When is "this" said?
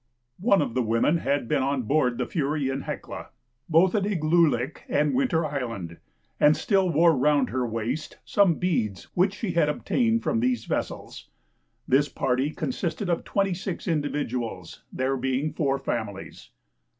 11.87-12.09